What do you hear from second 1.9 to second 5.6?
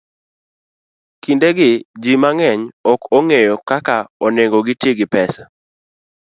ji mang'eny ok ong'eyo kaka onego giti gi pesa